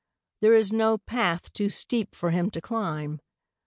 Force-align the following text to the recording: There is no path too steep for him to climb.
There 0.39 0.55
is 0.55 0.73
no 0.73 0.97
path 0.97 1.53
too 1.53 1.69
steep 1.69 2.15
for 2.15 2.31
him 2.31 2.49
to 2.49 2.59
climb. 2.59 3.19